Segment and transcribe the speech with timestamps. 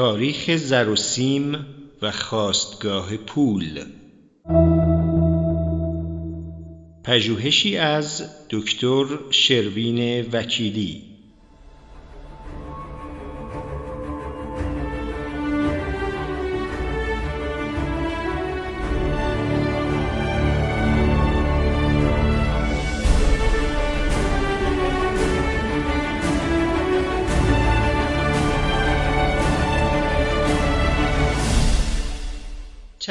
[0.00, 1.66] تاریخ زر و سیم
[2.02, 3.84] و خواستگاه پول.
[7.04, 11.09] پژوهشی از دکتر شروین وکیلی.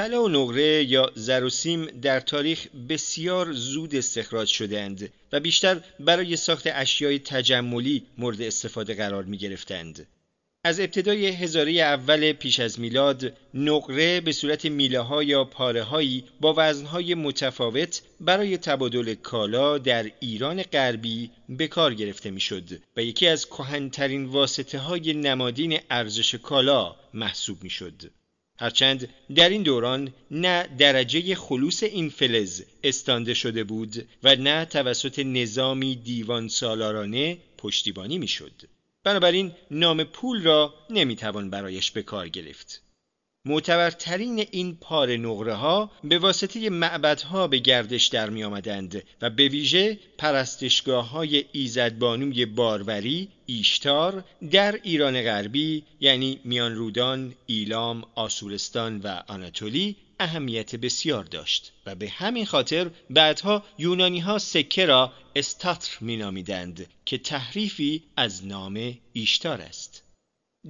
[0.09, 5.81] طلا و نقره یا زر و سیم در تاریخ بسیار زود استخراج شدند و بیشتر
[5.99, 10.07] برای ساخت اشیای تجملی مورد استفاده قرار می گرفتند.
[10.63, 16.23] از ابتدای هزاره اول پیش از میلاد نقره به صورت میله ها یا پاره هایی
[16.39, 23.03] با وزنهای متفاوت برای تبادل کالا در ایران غربی به کار گرفته می شد و
[23.03, 28.18] یکی از کهنترین واسطه های نمادین ارزش کالا محسوب می شد.
[28.59, 35.19] هرچند در این دوران نه درجه خلوص این فلز استانده شده بود و نه توسط
[35.19, 38.51] نظامی دیوان سالارانه پشتیبانی می‌شد.
[39.03, 42.81] بنابراین نام پول را نمی‌توان برایش به کار گرفت.
[43.49, 49.47] معتبرترین این پاره نقره ها به واسطه معبدها به گردش در می آمدند و به
[49.47, 59.21] ویژه پرستشگاه های ایزدبانوی باروری ایشتار در ایران غربی یعنی میان رودان، ایلام، آسورستان و
[59.27, 66.17] آناتولی اهمیت بسیار داشت و به همین خاطر بعدها یونانی ها سکه را استاتر می
[66.17, 70.03] نامیدند که تحریفی از نام ایشتار است.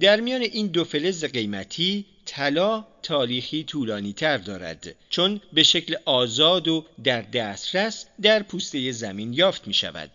[0.00, 6.68] در میان این دو فلز قیمتی طلا تاریخی طولانی تر دارد چون به شکل آزاد
[6.68, 10.10] و در دسترس در پوسته زمین یافت می شود.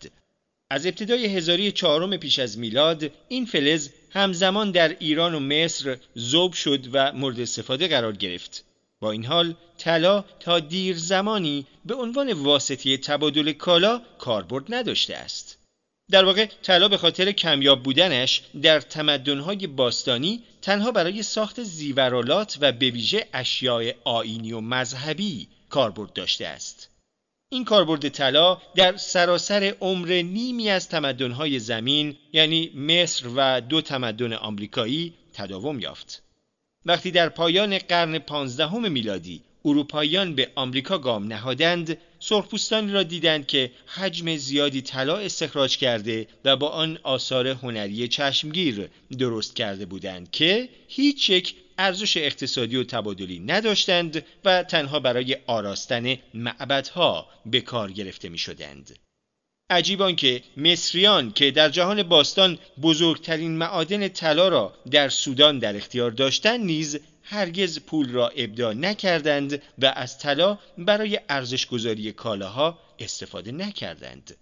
[0.69, 6.53] از ابتدای هزاری چهارم پیش از میلاد این فلز همزمان در ایران و مصر ذوب
[6.53, 8.63] شد و مورد استفاده قرار گرفت.
[8.99, 15.64] با این حال طلا تا دیر زمانی به عنوان واسطه تبادل کالا کاربرد نداشته است.
[16.11, 22.71] در واقع طلا به خاطر کمیاب بودنش در تمدن‌های باستانی تنها برای ساخت زیورالات و
[22.71, 26.89] به ویژه اشیاء آینی و مذهبی کاربرد داشته است.
[27.49, 34.33] این کاربرد طلا در سراسر عمر نیمی از تمدن‌های زمین یعنی مصر و دو تمدن
[34.33, 36.23] آمریکایی تداوم یافت.
[36.86, 43.71] وقتی در پایان قرن پانزدهم میلادی اروپاییان به آمریکا گام نهادند سرخپوستانی را دیدند که
[43.86, 48.89] حجم زیادی طلا استخراج کرده و با آن آثار هنری چشمگیر
[49.20, 56.17] درست کرده بودند که هیچ یک ارزش اقتصادی و تبادلی نداشتند و تنها برای آراستن
[56.33, 58.99] معبدها به کار گرفته می شدند.
[59.70, 66.11] عجیبان که مصریان که در جهان باستان بزرگترین معادن طلا را در سودان در اختیار
[66.11, 73.52] داشتند نیز هرگز پول را ابدا نکردند و از طلا برای ارزش گذاری کالاها استفاده
[73.52, 74.36] نکردند.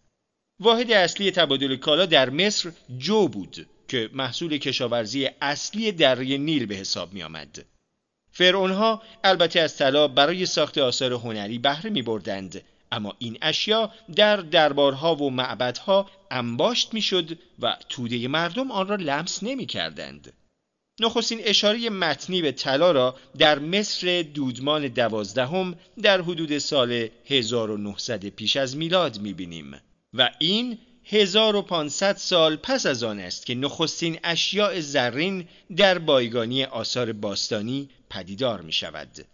[0.60, 6.76] واحد اصلی تبادل کالا در مصر جو بود که محصول کشاورزی اصلی دره نیل به
[6.76, 7.66] حساب می آمد.
[8.32, 12.62] فرعونها البته از طلا برای ساخت آثار هنری بهره می بردند
[12.92, 19.44] اما این اشیا در دربارها و معبدها انباشت می‌شد و توده مردم آن را لمس
[19.44, 20.34] نمی کردند.
[21.00, 28.58] نخستین اشاره متنی به طلا را در مصر دودمان دوازدهم در حدود سال 1900 پیش
[28.58, 29.82] از میلاد می‌بینیم
[30.14, 37.14] و این 1500 سال پس از آن است که نخستین اشیاء زرین در بایگانی آثار
[37.14, 39.26] باستانی پدیدار می شود.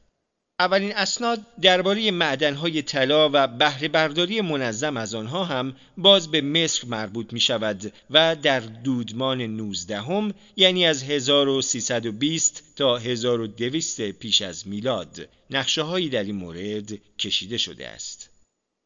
[0.59, 6.87] اولین اسناد درباره معدنهای طلا و بهره برداری منظم از آنها هم باز به مصر
[6.87, 14.67] مربوط می شود و در دودمان 19 هم یعنی از 1320 تا 1200 پیش از
[14.67, 18.28] میلاد نقشه هایی در این مورد کشیده شده است.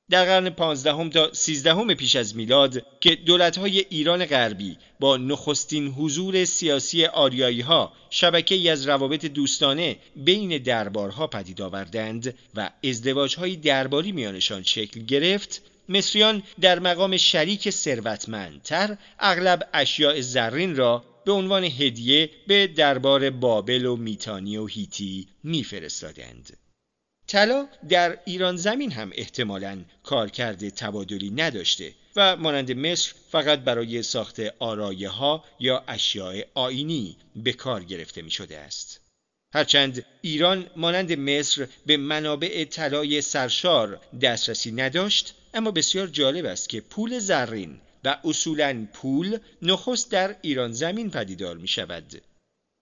[0.09, 6.45] در قرن پانزدهم تا سیزدهم پیش از میلاد که دولت‌های ایران غربی با نخستین حضور
[6.45, 14.11] سیاسی آریایی ها شبکه ای از روابط دوستانه بین دربارها پدید آوردند و ازدواج درباری
[14.11, 22.29] میانشان شکل گرفت مصریان در مقام شریک ثروتمندتر اغلب اشیاء زرین را به عنوان هدیه
[22.47, 26.57] به دربار بابل و میتانی و هیتی میفرستادند.
[27.27, 34.39] طلا در ایران زمین هم احتمالاً کارکرد تبادلی نداشته و مانند مصر فقط برای ساخت
[34.59, 38.99] آرایه ها یا اشیاء آینی به کار گرفته می شده است.
[39.53, 46.81] هرچند ایران مانند مصر به منابع طلای سرشار دسترسی نداشت اما بسیار جالب است که
[46.81, 52.21] پول زرین و اصولا پول نخست در ایران زمین پدیدار می شود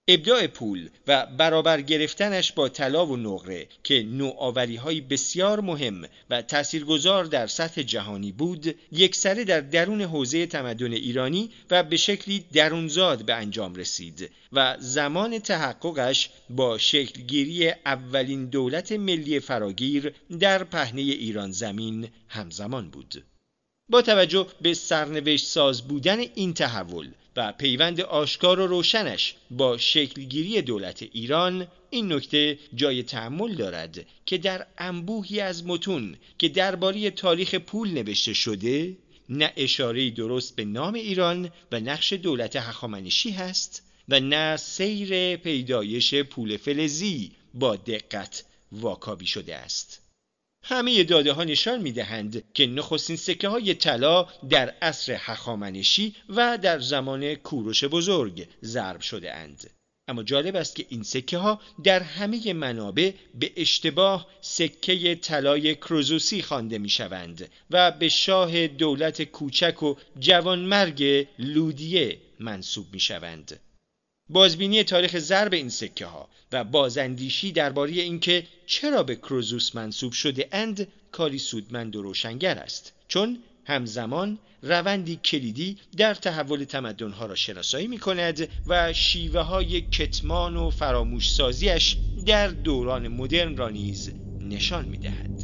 [0.08, 6.42] ابداع پول و برابر گرفتنش با طلا و نقره که نوآوری های بسیار مهم و
[6.42, 13.24] تاثیرگذار در سطح جهانی بود یکسره در درون حوزه تمدن ایرانی و به شکلی درونزاد
[13.24, 21.50] به انجام رسید و زمان تحققش با شکلگیری اولین دولت ملی فراگیر در پهنه ایران
[21.50, 23.24] زمین همزمان بود.
[23.88, 30.62] با توجه به سرنوشت ساز بودن این تحول و پیوند آشکار و روشنش با شکلگیری
[30.62, 37.54] دولت ایران این نکته جای تحمل دارد که در انبوهی از متون که درباره تاریخ
[37.54, 38.96] پول نوشته شده
[39.28, 46.14] نه اشاره درست به نام ایران و نقش دولت هخامنشی هست و نه سیر پیدایش
[46.14, 50.01] پول فلزی با دقت واکاوی شده است.
[50.62, 56.58] همه داده ها نشان می دهند که نخستین سکه های طلا در عصر هخامنشی و
[56.58, 59.70] در زمان کوروش بزرگ ضرب شده اند.
[60.08, 66.42] اما جالب است که این سکه ها در همه منابع به اشتباه سکه طلای کروزوسی
[66.42, 73.60] خوانده می شوند و به شاه دولت کوچک و جوانمرگ لودیه منصوب می شوند.
[74.28, 80.48] بازبینی تاریخ ضرب این سکه ها و بازاندیشی درباره اینکه چرا به کروزوس منصوب شده
[80.52, 87.86] اند کاری سودمند و روشنگر است چون همزمان روندی کلیدی در تحول تمدنها را شناسایی
[87.86, 91.96] می کند و شیوه های کتمان و فراموش سازیش
[92.26, 94.10] در دوران مدرن را نیز
[94.40, 95.41] نشان می دهد.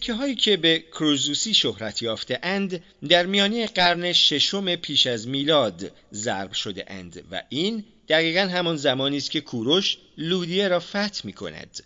[0.00, 5.92] سکه هایی که به کروزوسی شهرت یافته اند در میانه قرن ششم پیش از میلاد
[6.12, 11.32] ضرب شده اند و این دقیقا همان زمانی است که کوروش لودیه را فتح می
[11.32, 11.82] کند.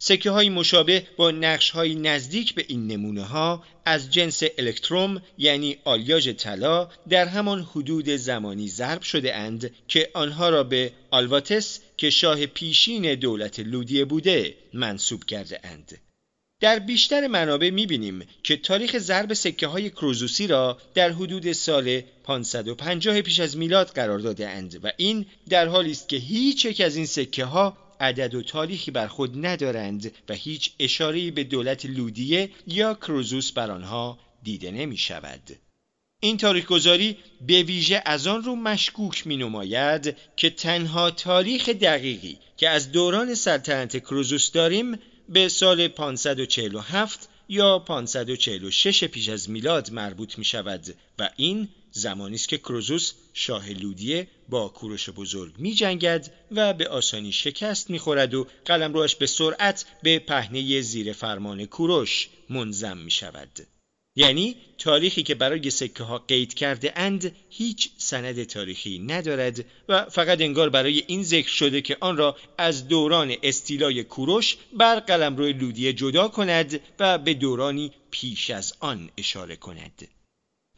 [0.00, 5.76] سکه های مشابه با نقش های نزدیک به این نمونه ها از جنس الکتروم یعنی
[5.84, 12.10] آلیاژ طلا در همان حدود زمانی ضرب شده اند که آنها را به آلواتس که
[12.10, 16.05] شاه پیشین دولت لودیه بوده منسوب کرده اند.
[16.60, 23.20] در بیشتر منابع می‌بینیم که تاریخ ضرب سکه های کروزوسی را در حدود سال 550
[23.20, 26.96] پیش از میلاد قرار داده اند و این در حالی است که هیچ یک از
[26.96, 32.50] این سکه ها عدد و تاریخی بر خود ندارند و هیچ اشاره‌ای به دولت لودیه
[32.66, 35.56] یا کروزوس بر آنها دیده نمی شود.
[36.20, 37.16] این تاریخ گذاری
[37.46, 43.34] به ویژه از آن رو مشکوک می نماید که تنها تاریخ دقیقی که از دوران
[43.34, 51.30] سلطنت کروزوس داریم به سال 547 یا 546 پیش از میلاد مربوط می شود و
[51.36, 57.32] این زمانی است که کروزوس شاه لودیه با کوروش بزرگ می جنگد و به آسانی
[57.32, 63.66] شکست می خورد و قلمروش به سرعت به پهنه زیر فرمان کوروش منظم می شود.
[64.16, 70.40] یعنی تاریخی که برای سکه ها قید کرده اند هیچ سند تاریخی ندارد و فقط
[70.40, 75.92] انگار برای این ذکر شده که آن را از دوران استیلای کوروش بر قلمرو لودیه
[75.92, 80.08] جدا کند و به دورانی پیش از آن اشاره کند.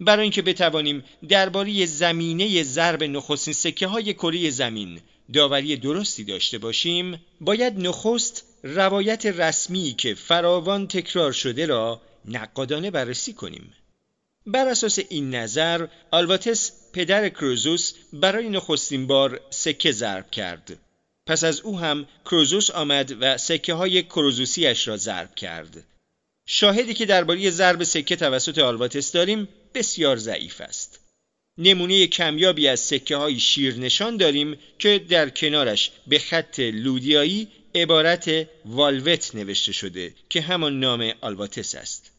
[0.00, 5.00] برای اینکه بتوانیم درباره زمینه ضرب نخستین سکه های کره زمین
[5.32, 13.32] داوری درستی داشته باشیم باید نخست روایت رسمی که فراوان تکرار شده را نقادانه بررسی
[13.32, 13.72] کنیم.
[14.46, 20.78] بر اساس این نظر آلواتس پدر کروزوس برای نخستین بار سکه ضرب کرد.
[21.26, 25.84] پس از او هم کروزوس آمد و سکه های کروزوسیش را ضرب کرد.
[26.46, 31.00] شاهدی که درباره ضرب سکه توسط آلواتس داریم بسیار ضعیف است.
[31.58, 38.48] نمونه کمیابی از سکه های شیر نشان داریم که در کنارش به خط لودیایی عبارت
[38.64, 42.17] والوت نوشته شده که همان نام آلواتس است.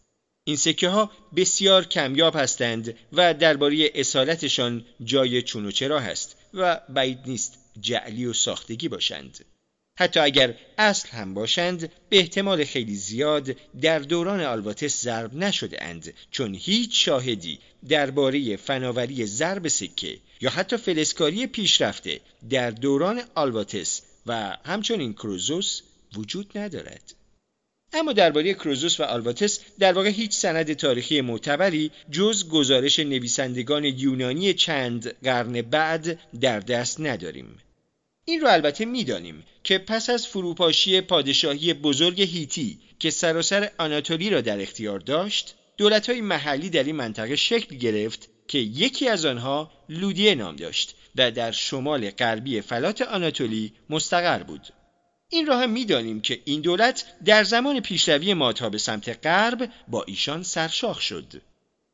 [0.49, 6.81] این سکه ها بسیار کمیاب هستند و درباره اصالتشان جای چون و چرا هست و
[6.89, 9.45] بعید نیست جعلی و ساختگی باشند
[9.99, 16.13] حتی اگر اصل هم باشند به احتمال خیلی زیاد در دوران آلواتس ضرب نشده اند
[16.31, 24.57] چون هیچ شاهدی درباره فناوری ضرب سکه یا حتی فلسکاری پیشرفته در دوران آلواتس و
[24.65, 25.81] همچنین کروزوس
[26.17, 27.18] وجود ندارد.
[27.93, 34.53] اما درباره کروزوس و آلواتس در واقع هیچ سند تاریخی معتبری جز گزارش نویسندگان یونانی
[34.53, 37.57] چند قرن بعد در دست نداریم.
[38.25, 44.41] این رو البته می‌دانیم که پس از فروپاشی پادشاهی بزرگ هیتی که سراسر آناتولی را
[44.41, 50.35] در اختیار داشت، دولت‌های محلی در این منطقه شکل گرفت که یکی از آنها لودیه
[50.35, 54.67] نام داشت و در شمال غربی فلات آناتولی مستقر بود.
[55.29, 60.03] این را هم می‌دانیم که این دولت در زمان پیشروی مادها به سمت غرب با
[60.03, 61.41] ایشان سرشاخ شد.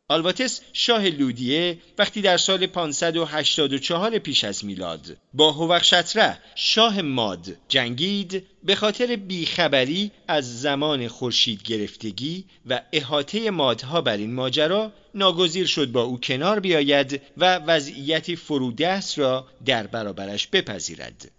[0.09, 8.45] آلواتس شاه لودیه وقتی در سال 584 پیش از میلاد با هوخشتره شاه ماد جنگید
[8.63, 15.91] به خاطر بیخبری از زمان خورشید گرفتگی و احاطه مادها بر این ماجرا ناگزیر شد
[15.91, 21.31] با او کنار بیاید و وضعیتی فرودست را در برابرش بپذیرد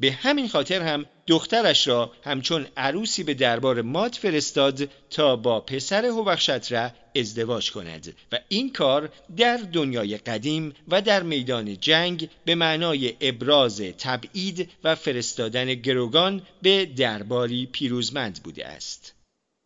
[0.00, 6.04] به همین خاطر هم دخترش را همچون عروسی به دربار ماد فرستاد تا با پسر
[6.04, 13.16] هوخشتره ازدواج کند و این کار در دنیای قدیم و در میدان جنگ به معنای
[13.20, 19.14] ابراز تبعید و فرستادن گروگان به درباری پیروزمند بوده است.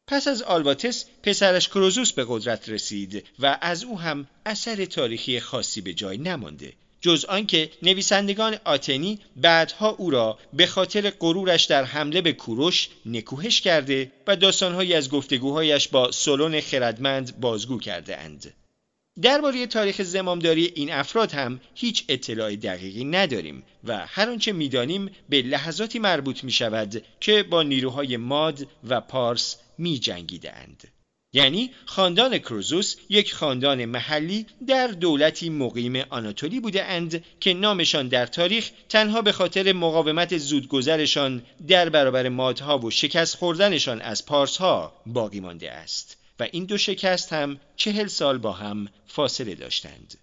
[0.06, 5.80] پس از آلباتس پسرش کروزوس به قدرت رسید و از او هم اثر تاریخی خاصی
[5.80, 6.72] به جای نمانده
[7.04, 13.61] جز آنکه نویسندگان آتنی بعدها او را به خاطر غرورش در حمله به کوروش نکوهش
[13.61, 18.54] کرده و داستانهایی از گفتگوهایش با سولون خردمند بازگو کرده اند.
[19.23, 25.42] درباره تاریخ زمامداری این افراد هم هیچ اطلاع دقیقی نداریم و هر آنچه می‌دانیم به
[25.42, 30.00] لحظاتی مربوط می شود که با نیروهای ماد و پارس می
[30.44, 30.93] اند.
[31.34, 38.26] یعنی خاندان کروزوس یک خاندان محلی در دولتی مقیم آناتولی بوده اند که نامشان در
[38.26, 45.40] تاریخ تنها به خاطر مقاومت زودگذرشان در برابر مادها و شکست خوردنشان از پارسها باقی
[45.40, 50.14] مانده است و این دو شکست هم چهل سال با هم فاصله داشتند.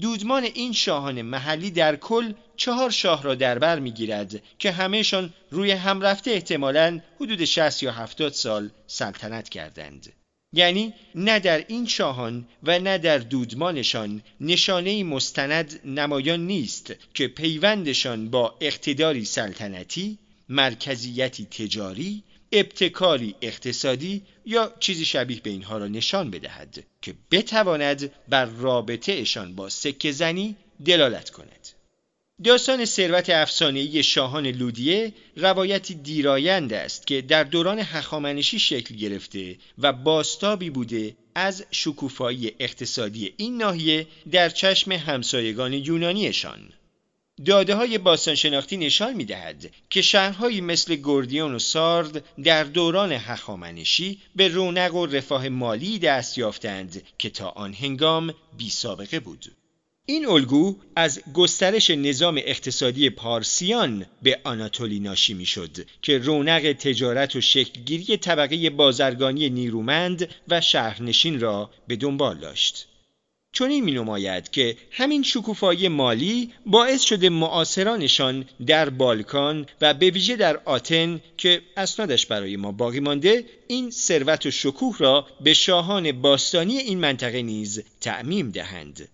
[0.00, 5.70] دودمان این شاهان محلی در کل چهار شاه را در بر می‌گیرد که همهشان روی
[5.70, 10.12] هم رفته احتمالاً حدود 60 یا 70 سال سلطنت کردند.
[10.54, 18.30] یعنی نه در این شاهان و نه در دودمانشان نشانه مستند نمایان نیست که پیوندشان
[18.30, 20.18] با اقتداری سلطنتی،
[20.48, 28.44] مرکزیتی تجاری، ابتکاری اقتصادی یا چیزی شبیه به اینها را نشان بدهد که بتواند بر
[28.44, 31.63] رابطهشان با سکه زنی دلالت کند.
[32.42, 39.92] داستان ثروت افسانه‌ای شاهان لودیه روایتی دیرایند است که در دوران هخامنشی شکل گرفته و
[39.92, 46.68] باستابی بوده از شکوفایی اقتصادی این ناحیه در چشم همسایگان یونانیشان.
[47.46, 54.18] داده های باستانشناختی نشان می دهد که شهرهایی مثل گردیون و سارد در دوران هخامنشی
[54.36, 59.52] به رونق و رفاه مالی دست یافتند که تا آن هنگام بی سابقه بود.
[60.06, 67.40] این الگو از گسترش نظام اقتصادی پارسیان به آناتولی ناشی می‌شد که رونق تجارت و
[67.40, 72.88] شکلگیری طبقه بازرگانی نیرومند و شهرنشین را به دنبال داشت.
[73.52, 80.10] چون این می نماید که همین شکوفایی مالی باعث شده معاصرانشان در بالکان و به
[80.10, 85.54] ویژه در آتن که اسنادش برای ما باقی مانده این ثروت و شکوه را به
[85.54, 89.08] شاهان باستانی این منطقه نیز تعمیم دهند.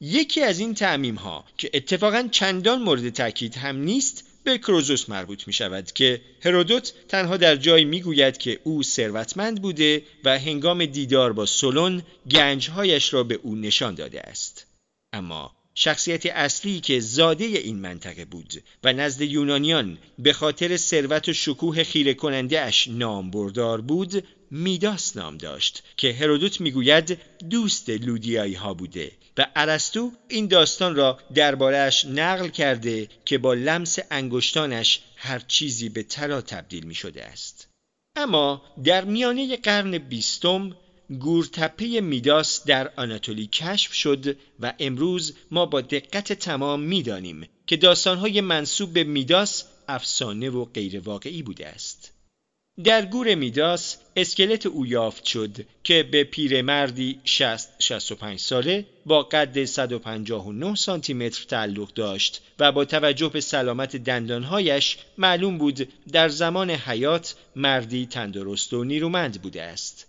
[0.00, 5.46] یکی از این تعمیم ها که اتفاقا چندان مورد تاکید هم نیست به کروزوس مربوط
[5.46, 10.86] می شود که هرودوت تنها در جای می گوید که او ثروتمند بوده و هنگام
[10.86, 14.66] دیدار با سولون گنجهایش را به او نشان داده است.
[15.12, 21.32] اما شخصیت اصلی که زاده این منطقه بود و نزد یونانیان به خاطر ثروت و
[21.32, 27.18] شکوه خیره کننده اش نام بردار بود میداس نام داشت که هرودوت می‌گوید
[27.50, 33.98] دوست لودیایی ها بوده و ارسطو این داستان را دربارهش نقل کرده که با لمس
[34.10, 37.68] انگشتانش هر چیزی به طلا تبدیل می شده است.
[38.16, 40.76] اما در میانه قرن بیستم
[41.18, 48.40] گورتپه میداس در آناتولی کشف شد و امروز ما با دقت تمام می‌دانیم که داستانهای
[48.40, 52.03] منصوب به میداس افسانه و غیر واقعی بوده است.
[52.82, 59.64] در گور میداس اسکلت او یافت شد که به پیرمردی 60 65 ساله با قد
[59.64, 66.70] 159 سانتی متر تعلق داشت و با توجه به سلامت دندانهایش معلوم بود در زمان
[66.70, 70.06] حیات مردی تندرست و نیرومند بوده است.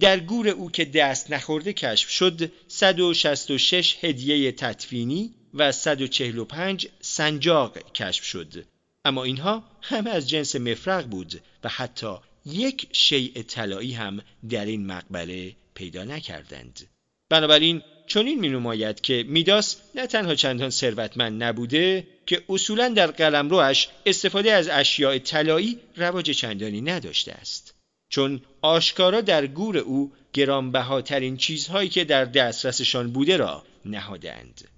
[0.00, 8.24] در گور او که دست نخورده کشف شد 166 هدیه تطفینی و 145 سنجاق کشف
[8.24, 8.64] شد
[9.06, 12.14] اما اینها همه از جنس مفرق بود و حتی
[12.46, 16.80] یک شیء طلایی هم در این مقبره پیدا نکردند.
[17.28, 23.88] بنابراین چنین می نماید که میداس نه تنها چندان ثروتمند نبوده که اصولا در قلمروش
[24.06, 27.74] استفاده از اشیاء طلایی رواج چندانی نداشته است.
[28.08, 34.68] چون آشکارا در گور او گرانبهاترین چیزهایی که در دسترسشان بوده را نهادند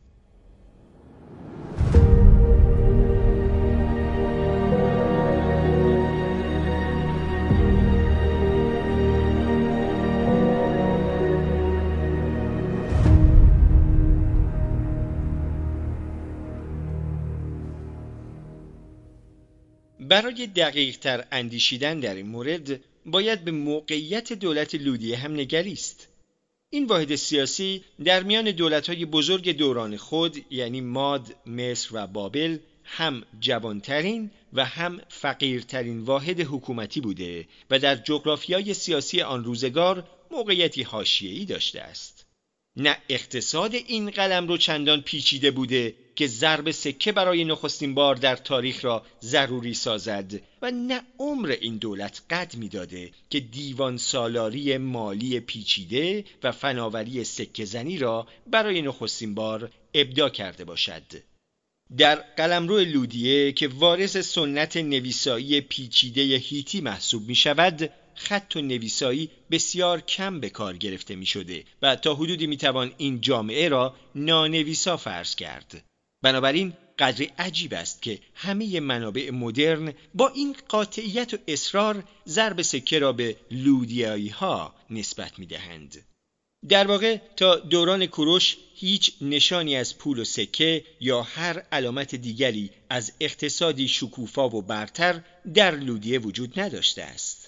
[20.08, 26.08] برای دقیق تر اندیشیدن در این مورد باید به موقعیت دولت لودیه هم نگریست.
[26.70, 33.22] این واحد سیاسی در میان دولت‌های بزرگ دوران خود یعنی ماد، مصر و بابل هم
[33.40, 41.44] جوانترین و هم فقیرترین واحد حکومتی بوده و در جغرافیای سیاسی آن روزگار موقعیتی حاشیه‌ای
[41.44, 42.17] داشته است.
[42.78, 48.36] نه اقتصاد این قلم رو چندان پیچیده بوده که ضرب سکه برای نخستین بار در
[48.36, 55.40] تاریخ را ضروری سازد و نه عمر این دولت قد می‌داده که دیوان سالاری مالی
[55.40, 61.02] پیچیده و فناوری سکه زنی را برای نخستین بار ابدا کرده باشد.
[61.96, 69.30] در قلمرو لودیه که وارث سنت نویسایی پیچیده هیتی محسوب می شود خط و نویسایی
[69.50, 73.94] بسیار کم به کار گرفته می شده و تا حدودی می توان این جامعه را
[74.14, 75.84] نانویسا فرض کرد
[76.22, 82.98] بنابراین قدر عجیب است که همه منابع مدرن با این قاطعیت و اصرار ضرب سکه
[82.98, 86.04] را به لودیایی ها نسبت می دهند.
[86.68, 92.70] در واقع تا دوران کوروش هیچ نشانی از پول و سکه یا هر علامت دیگری
[92.90, 95.20] از اقتصادی شکوفا و برتر
[95.54, 97.47] در لودیه وجود نداشته است.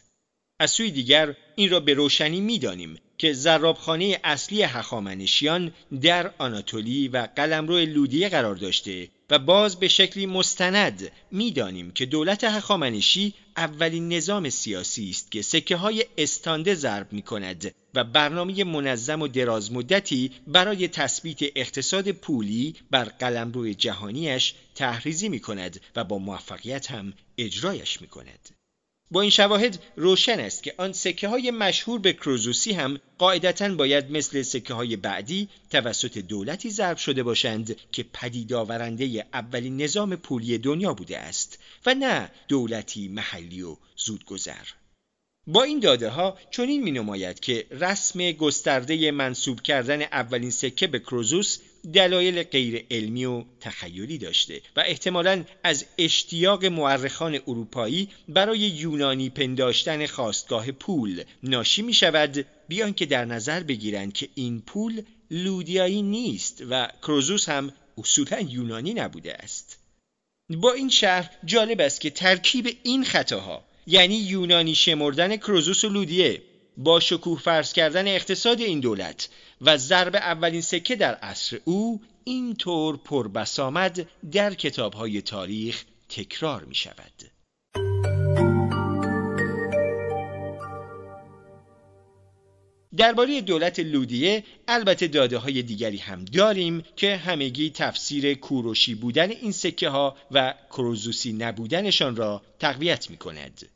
[0.60, 7.28] از سوی دیگر این را به روشنی می‌دانیم که زرابخانه اصلی هخامنشیان در آناتولی و
[7.36, 14.50] قلمرو لودیه قرار داشته و باز به شکلی مستند می‌دانیم که دولت هخامنشی اولین نظام
[14.50, 20.88] سیاسی است که سکه های استانده ضرب می کند و برنامه منظم و درازمدتی برای
[20.88, 28.06] تثبیت اقتصاد پولی بر قلمرو جهانیش تحریزی می کند و با موفقیت هم اجرایش می
[28.06, 28.59] کند.
[29.12, 34.10] با این شواهد روشن است که آن سکه های مشهور به کروزوسی هم قاعدتا باید
[34.10, 40.58] مثل سکه های بعدی توسط دولتی ضرب شده باشند که پدید آورنده اولین نظام پولی
[40.58, 44.66] دنیا بوده است و نه دولتی محلی و زودگذر.
[45.46, 50.98] با این داده ها چنین می نماید که رسم گسترده منصوب کردن اولین سکه به
[50.98, 51.58] کروزوس
[51.94, 60.06] دلایل غیر علمی و تخیلی داشته و احتمالا از اشتیاق مورخان اروپایی برای یونانی پنداشتن
[60.06, 66.62] خواستگاه پول ناشی می شود بیان که در نظر بگیرند که این پول لودیایی نیست
[66.70, 69.78] و کروزوس هم اصولا یونانی نبوده است.
[70.50, 76.42] با این شهر جالب است که ترکیب این خطاها یعنی یونانی شمردن کروزوس و لودیه
[76.82, 79.28] با شکوه فرض کردن اقتصاد این دولت
[79.60, 87.12] و ضرب اولین سکه در عصر او اینطور پربسامد در کتابهای تاریخ تکرار می شود.
[92.96, 99.52] درباره دولت لودیه البته داده های دیگری هم داریم که همگی تفسیر کوروشی بودن این
[99.52, 103.68] سکه ها و کروزوسی نبودنشان را تقویت می کند.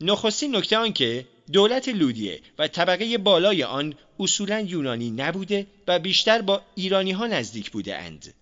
[0.00, 6.42] نخستین نکته آن که دولت لودیه و طبقه بالای آن اصولا یونانی نبوده و بیشتر
[6.42, 8.34] با ایرانی ها نزدیک بوده اند.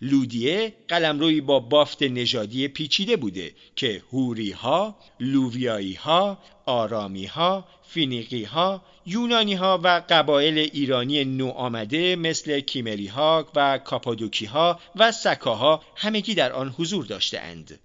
[0.00, 8.44] لودیه قلمروی با بافت نژادی پیچیده بوده که هوری ها، لوویایی ها، آرامی ها، فینیقی
[8.44, 15.12] ها، یونانی ها و قبایل ایرانی نو آمده مثل کیمری ها و کاپادوکی ها و
[15.12, 17.80] سکاها همگی در آن حضور داشته اند.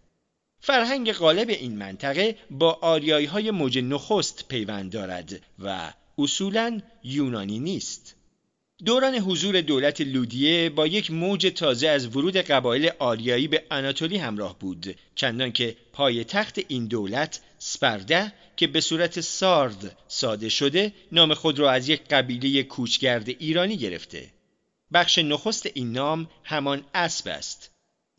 [0.60, 8.15] فرهنگ غالب این منطقه با آریایی های موج نخست پیوند دارد و اصولا یونانی نیست.
[8.86, 14.60] دوران حضور دولت لودیه با یک موج تازه از ورود قبایل آریایی به آناتولی همراه
[14.60, 21.34] بود چندان که پای تخت این دولت سپرده که به صورت سارد ساده شده نام
[21.34, 24.30] خود را از یک قبیله کوچگرد ایرانی گرفته
[24.93, 27.72] بخش نخست این نام همان اسب است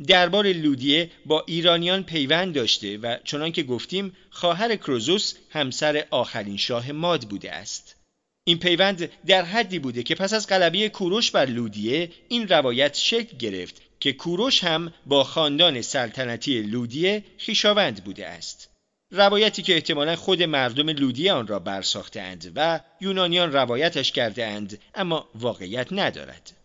[0.07, 6.93] دربار لودیه با ایرانیان پیوند داشته و چنان که گفتیم خواهر کروزوس همسر آخرین شاه
[6.93, 7.97] ماد بوده است.
[8.45, 13.37] این پیوند در حدی بوده که پس از غلبه کوروش بر لودیه این روایت شکل
[13.37, 18.71] گرفت که کوروش هم با خاندان سلطنتی لودیه خیشاوند بوده است.
[19.11, 25.29] روایتی که احتمالا خود مردم لودیه آن را برساختند و یونانیان روایتش کرده اند اما
[25.35, 26.60] واقعیت ندارد.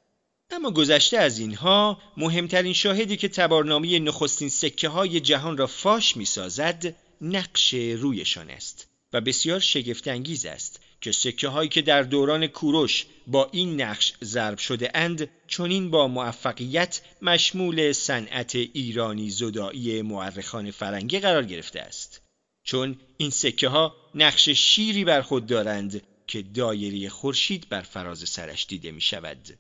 [0.50, 6.26] اما گذشته از اینها مهمترین شاهدی که تبارنامه نخستین سکه های جهان را فاش می
[6.26, 13.06] سازد نقش رویشان است و بسیار شگفتانگیز است که سکه هایی که در دوران کوروش
[13.28, 21.20] با این نقش ضرب شده اند چنین با موفقیت مشمول صنعت ایرانی زدایی مورخان فرنگی
[21.20, 22.22] قرار گرفته است.
[22.64, 28.66] چون این سکه ها نقش شیری بر خود دارند که دایری خورشید بر فراز سرش
[28.66, 29.58] دیده می شود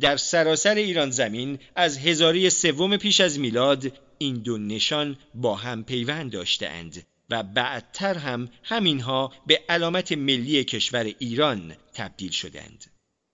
[0.00, 5.84] در سراسر ایران زمین از هزاری سوم پیش از میلاد این دو نشان با هم
[5.84, 12.84] پیوند داشتهاند و بعدتر هم همینها به علامت ملی کشور ایران تبدیل شدند.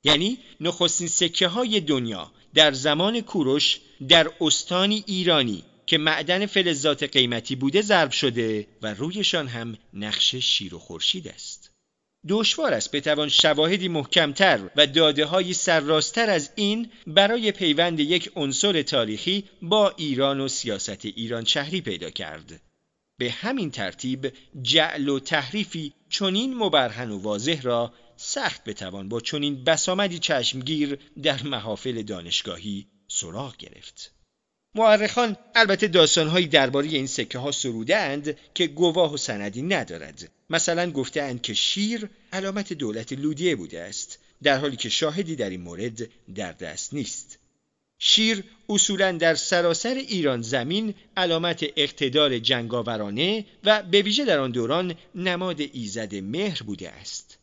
[0.04, 7.56] یعنی نخستین سکه های دنیا در زمان کوروش در استانی ایرانی که معدن فلزات قیمتی
[7.56, 11.53] بوده ضرب شده و رویشان هم نقش شیر و خورشید است.
[12.28, 18.82] دشوار است بتوان شواهدی محکمتر و داده های سرراستر از این برای پیوند یک عنصر
[18.82, 22.60] تاریخی با ایران و سیاست ایران شهری پیدا کرد.
[23.18, 24.32] به همین ترتیب
[24.62, 31.42] جعل و تحریفی چنین مبرهن و واضح را سخت بتوان با چنین بسامدی چشمگیر در
[31.42, 34.14] محافل دانشگاهی سراغ گرفت.
[34.74, 40.30] معرخان البته داستانهایی درباره این سکه ها سروده اند که گواه و سندی ندارد.
[40.50, 45.60] مثلا گفته که شیر علامت دولت لودیه بوده است در حالی که شاهدی در این
[45.60, 47.38] مورد در دست نیست.
[47.98, 54.94] شیر اصولا در سراسر ایران زمین علامت اقتدار جنگاورانه و به ویژه در آن دوران
[55.14, 57.33] نماد ایزد مهر بوده است.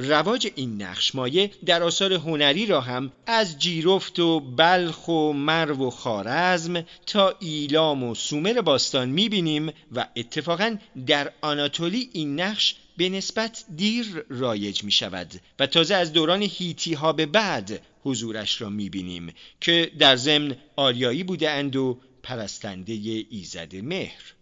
[0.00, 5.86] رواج این نقش مایه در آثار هنری را هم از جیرفت و بلخ و مرو
[5.86, 13.08] و خارزم تا ایلام و سومر باستان می‌بینیم و اتفاقا در آناتولی این نقش به
[13.08, 18.68] نسبت دیر رایج می شود و تازه از دوران هیتی ها به بعد حضورش را
[18.68, 22.92] می بینیم که در ضمن آریایی بوده اند و پرستنده
[23.30, 24.37] ایزد مهر.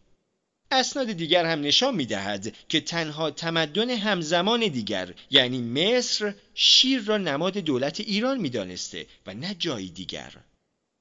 [0.71, 7.19] اسناد دیگر هم نشان می دهد که تنها تمدن همزمان دیگر یعنی مصر شیر را
[7.19, 10.33] نماد دولت ایران می دانسته و نه جای دیگر.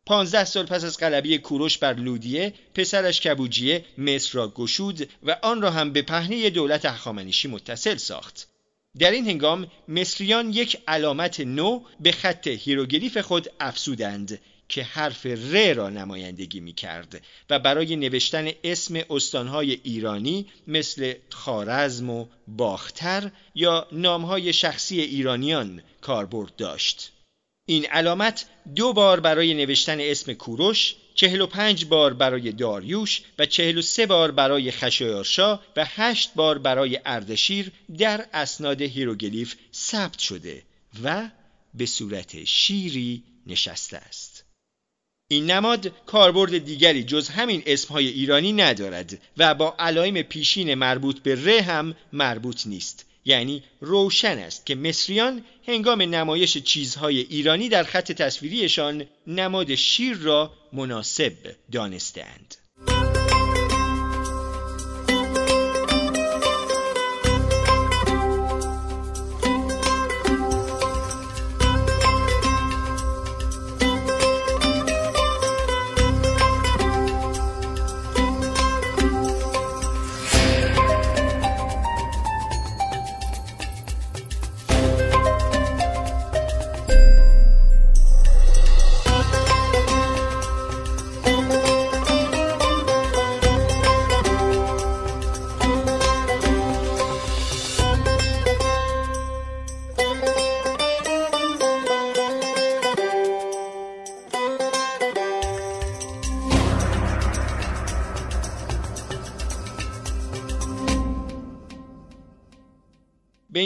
[0.06, 5.62] پانزده سال پس از غلبه کوروش بر لودیه پسرش کبوجیه مصر را گشود و آن
[5.62, 8.48] را هم به پهنه دولت اخامنشی متصل ساخت.
[9.00, 15.74] در این هنگام مصریان یک علامت نو به خط هیروگلیف خود افزودند که حرف ر
[15.74, 23.88] را نمایندگی می کرد و برای نوشتن اسم استانهای ایرانی مثل خوارزم و باختر یا
[23.92, 27.12] نامهای شخصی ایرانیان کاربرد داشت.
[27.68, 33.46] این علامت دو بار برای نوشتن اسم کوروش، چهل و پنج بار برای داریوش و
[33.46, 40.20] چهل و سه بار برای خشایارشا و هشت بار برای اردشیر در اسناد هیروگلیف ثبت
[40.20, 40.64] شده
[41.04, 41.30] و
[41.74, 44.35] به صورت شیری نشسته است.
[45.28, 51.46] این نماد کاربرد دیگری جز همین اسمهای ایرانی ندارد و با علائم پیشین مربوط به
[51.46, 53.06] ره هم مربوط نیست.
[53.26, 60.54] یعنی روشن است که مصریان هنگام نمایش چیزهای ایرانی در خط تصویریشان نماد شیر را
[60.74, 61.34] مناسب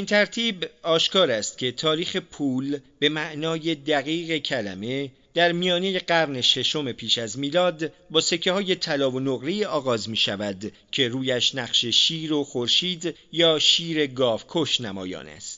[0.05, 0.25] دانستهاند.
[0.25, 7.17] ترتیب آشکار است که تاریخ پول به معنای دقیق کلمه در میانه قرن ششم پیش
[7.17, 12.33] از میلاد با سکه های طلا و نقره آغاز می شود که رویش نقش شیر
[12.33, 15.48] و خورشید یا شیر گاوکش نمایان است.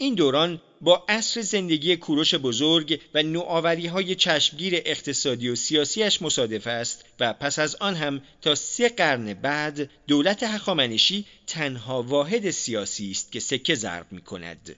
[0.00, 6.66] این دوران با عصر زندگی کوروش بزرگ و نوآوری های چشمگیر اقتصادی و سیاسیش مصادف
[6.66, 13.10] است و پس از آن هم تا سه قرن بعد دولت هخامنشی تنها واحد سیاسی
[13.10, 14.76] است که سکه ضرب می کند.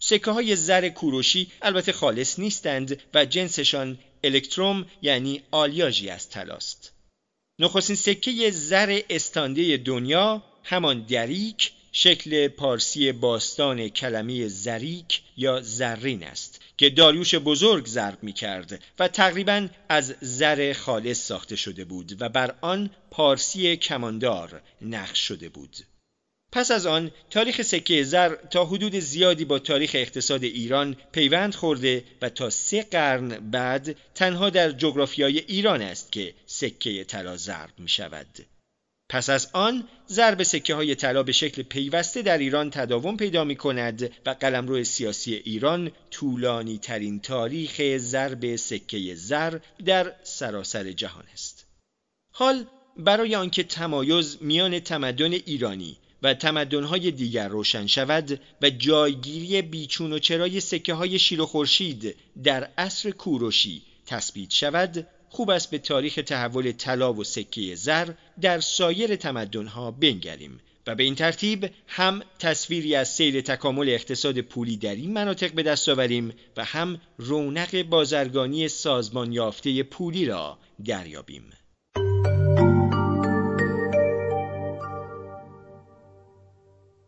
[0.00, 6.92] سکه های زر کوروشی البته خالص نیستند و جنسشان الکتروم یعنی آلیاژی از تلاست.
[7.58, 16.60] نخستین سکه زر استانده دنیا همان دریک شکل پارسی باستان کلمه زریک یا زرین است
[16.76, 22.28] که داریوش بزرگ ضرب می کرد و تقریبا از زر خالص ساخته شده بود و
[22.28, 25.76] بر آن پارسی کماندار نقش شده بود.
[26.52, 32.04] پس از آن تاریخ سکه زر تا حدود زیادی با تاریخ اقتصاد ایران پیوند خورده
[32.22, 37.88] و تا سه قرن بعد تنها در جغرافیای ایران است که سکه طلا ضرب می
[37.88, 38.26] شود.
[39.08, 43.56] پس از آن ضرب سکه های طلا به شکل پیوسته در ایران تداوم پیدا می
[43.56, 51.66] کند و قلمرو سیاسی ایران طولانی ترین تاریخ ضرب سکه زر در سراسر جهان است.
[52.30, 52.66] حال
[52.96, 60.18] برای آنکه تمایز میان تمدن ایرانی و تمدنهای دیگر روشن شود و جایگیری بیچون و
[60.18, 66.20] چرای سکه های شیر و خورشید در عصر کوروشی تثبیت شود خوب است به تاریخ
[66.26, 68.08] تحول طلا و سکه زر
[68.40, 74.76] در سایر تمدنها بنگریم و به این ترتیب هم تصویری از سیر تکامل اقتصاد پولی
[74.76, 81.50] در این مناطق به دست آوریم و هم رونق بازرگانی سازمان یافته پولی را دریابیم.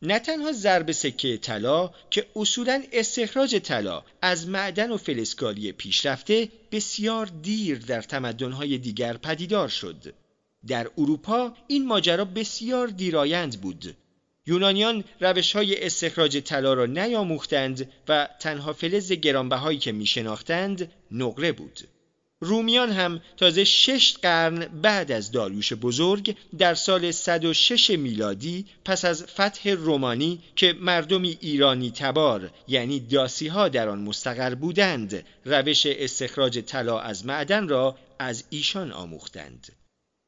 [0.02, 7.26] نه تنها ضرب سکه طلا که اصولا استخراج طلا از معدن و فلزکاری پیشرفته بسیار
[7.26, 10.14] دیر در تمدنهای دیگر پدیدار شد.
[10.66, 13.96] در اروپا این ماجرا بسیار دیرایند بود.
[14.46, 21.52] یونانیان روش های استخراج طلا را نیاموختند و تنها فلز گرانبهایی که می شناختند نقره
[21.52, 21.80] بود.
[22.42, 29.24] رومیان هم تازه شش قرن بعد از داریوش بزرگ در سال 106 میلادی پس از
[29.24, 36.59] فتح رومانی که مردمی ایرانی تبار یعنی داسی ها در آن مستقر بودند روش استخراج
[36.59, 39.72] طلا از معدن را از ایشان آموختند.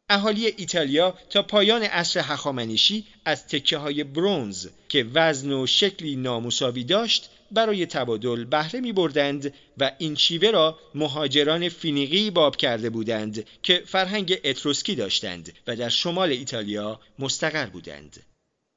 [0.09, 6.85] اهالی ایتالیا تا پایان عصر هخامنشی از تکه های برونز که وزن و شکلی نامساوی
[6.85, 13.47] داشت برای تبادل بهره می بردند و این شیوه را مهاجران فینیقی باب کرده بودند
[13.63, 18.23] که فرهنگ اتروسکی داشتند و در شمال ایتالیا مستقر بودند.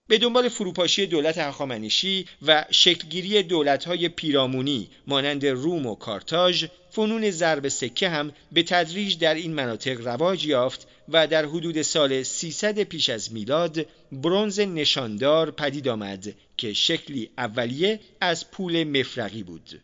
[0.08, 7.68] به دنبال فروپاشی دولت هخامنشی و شکلگیری دولت‌های پیرامونی مانند روم و کارتاژ فنون ضرب
[7.68, 13.10] سکه هم به تدریج در این مناطق رواج یافت و در حدود سال 300 پیش
[13.10, 19.82] از میلاد برونز نشاندار پدید آمد که شکلی اولیه از پول مفرقی بود.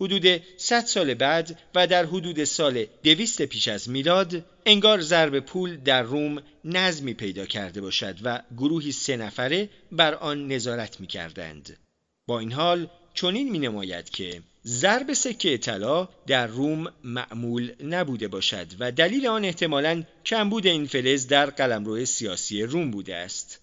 [0.00, 5.76] حدود 100 سال بعد و در حدود سال 200 پیش از میلاد انگار ضرب پول
[5.76, 11.76] در روم نظمی پیدا کرده باشد و گروهی سه نفره بر آن نظارت می کردند.
[12.26, 18.66] با این حال چنین می نماید که ضرب سکه طلا در روم معمول نبوده باشد
[18.78, 23.57] و دلیل آن احتمالاً کمبود این فلز در قلمرو سیاسی روم بوده است.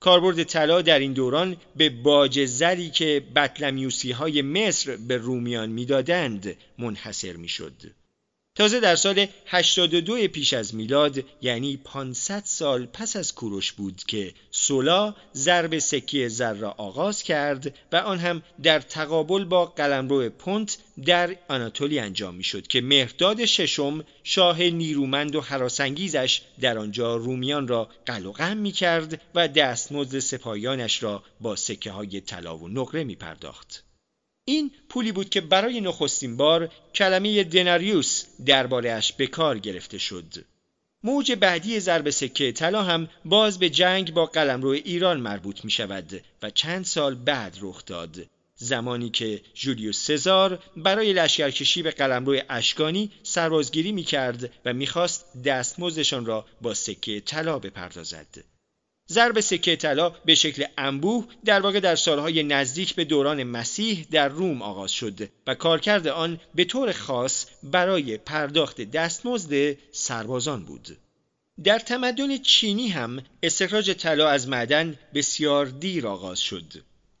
[0.00, 6.56] کاربرد طلا در این دوران به باج زری که بطلمیوسی های مصر به رومیان می‌دادند
[6.78, 7.72] منحصر می‌شد.
[8.60, 14.34] تازه در سال 82 پیش از میلاد یعنی 500 سال پس از کوروش بود که
[14.50, 20.78] سولا ضرب سکه زر را آغاز کرد و آن هم در تقابل با قلمرو پونت
[21.04, 27.88] در آناتولی انجام می‌شد که مهرداد ششم شاه نیرومند و حراسانگیزش در آنجا رومیان را
[28.06, 33.89] قلقم می کرد و دستمزد سپاهیانش را با سکه های طلا و نقره می پرداخت.
[34.50, 40.44] این پولی بود که برای نخستین بار کلمه دناریوس دربارهش به کار گرفته شد.
[41.02, 46.20] موج بعدی ضرب سکه طلا هم باز به جنگ با قلمرو ایران مربوط می شود
[46.42, 48.16] و چند سال بعد رخ داد.
[48.56, 56.26] زمانی که جولیوس سزار برای لشکرکشی به قلمرو اشکانی سربازگیری می کرد و می‌خواست دستمزدشان
[56.26, 58.44] را با سکه طلا بپردازد.
[59.12, 64.28] ضرب سکه طلا به شکل انبوه در واقع در سالهای نزدیک به دوران مسیح در
[64.28, 70.96] روم آغاز شد و کارکرد آن به طور خاص برای پرداخت دستمزد سربازان بود.
[71.64, 76.72] در تمدن چینی هم استخراج طلا از معدن بسیار دیر آغاز شد.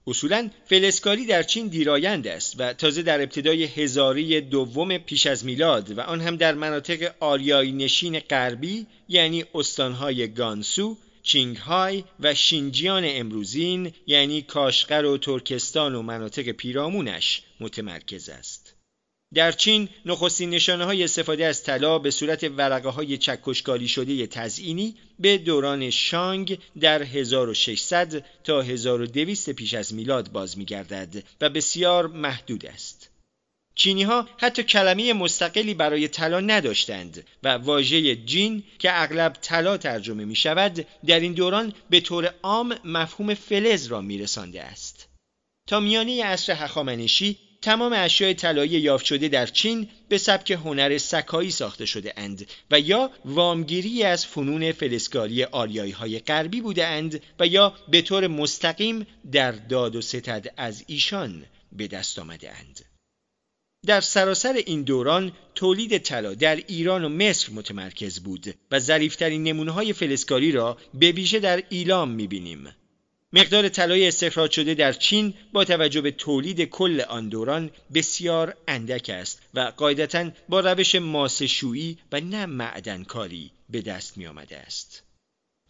[0.06, 5.98] اصولا فلسکاری در چین دیرایند است و تازه در ابتدای هزاری دوم پیش از میلاد
[5.98, 13.92] و آن هم در مناطق آریایی نشین غربی یعنی استانهای گانسو، چینگهای و شینجیان امروزین
[14.06, 18.74] یعنی کاشقر و ترکستان و مناطق پیرامونش متمرکز است.
[19.34, 24.96] در چین نخستین نشانه های استفاده از طلا به صورت ورقه های چکشکاری شده تزئینی
[25.18, 32.66] به دوران شانگ در 1600 تا 1200 پیش از میلاد باز میگردد و بسیار محدود
[32.66, 33.09] است.
[33.80, 40.24] چینی ها حتی کلمه مستقلی برای طلا نداشتند و واژه جین که اغلب طلا ترجمه
[40.24, 45.08] می شود در این دوران به طور عام مفهوم فلز را می رسانده است.
[45.66, 51.50] تا میانه عصر هخامنشی تمام اشیاء طلایی یافت شده در چین به سبک هنر سکایی
[51.50, 57.46] ساخته شده اند و یا وامگیری از فنون فلسکاری آریایی های غربی بوده اند و
[57.46, 62.89] یا به طور مستقیم در داد و ستد از ایشان به دست آمده اند.
[63.86, 69.70] در سراسر این دوران تولید طلا در ایران و مصر متمرکز بود و ظریفترین نمونه
[69.70, 72.74] های فلسکاری را به ویژه در ایلام می‌بینیم.
[73.32, 79.10] مقدار طلای استخراج شده در چین با توجه به تولید کل آن دوران بسیار اندک
[79.14, 85.02] است و قاعدتا با روش ماسشویی و نه معدنکاری به دست می آمده است.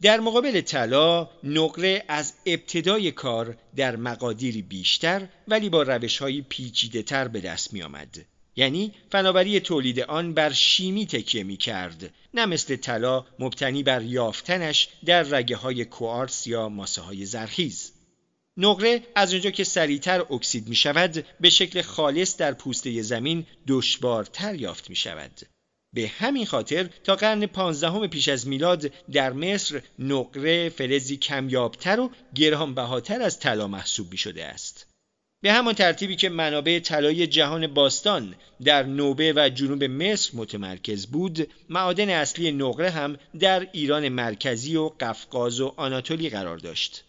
[0.03, 7.03] در مقابل طلا نقره از ابتدای کار در مقادیری بیشتر ولی با روش های پیچیده
[7.03, 8.27] تر به دست می آمد.
[8.57, 14.89] یعنی فناوری تولید آن بر شیمی تکیه می کرد نه مثل طلا مبتنی بر یافتنش
[15.05, 17.93] در رگه های کوارتز یا ماسه های زرخیز.
[18.57, 24.55] نقره از اونجا که سریعتر اکسید می شود به شکل خالص در پوسته زمین دشوارتر
[24.55, 25.41] یافت می شود
[25.95, 32.11] به همین خاطر تا قرن پانزدهم پیش از میلاد در مصر نقره فلزی کمیابتر و
[32.35, 34.87] گرانبهاتر از طلا محسوب می شده است.
[35.43, 41.49] به همان ترتیبی که منابع طلای جهان باستان در نوبه و جنوب مصر متمرکز بود
[41.69, 47.05] معادن اصلی نقره هم در ایران مرکزی و قفقاز و آناتولی قرار داشت.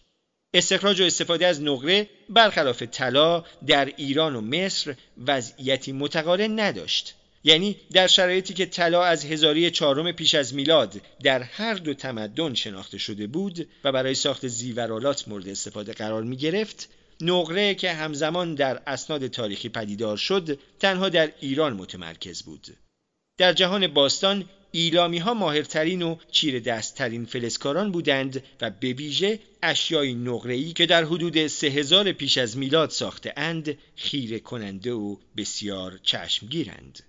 [0.54, 4.94] استخراج و استفاده از نقره برخلاف طلا در ایران و مصر
[5.26, 7.14] وضعیتی متقارن نداشت.
[7.44, 12.54] یعنی در شرایطی که طلا از هزاری چهارم پیش از میلاد در هر دو تمدن
[12.54, 16.88] شناخته شده بود و برای ساخت زیورالات مورد استفاده قرار می گرفت
[17.20, 22.66] نقره که همزمان در اسناد تاریخی پدیدار شد تنها در ایران متمرکز بود
[23.38, 30.14] در جهان باستان ایلامی ها ماهرترین و چیر دستترین فلسکاران بودند و به ویژه اشیای
[30.14, 36.00] نقره‌ای که در حدود سه هزار پیش از میلاد ساخته اند خیره کننده و بسیار
[36.02, 37.02] چشمگیرند.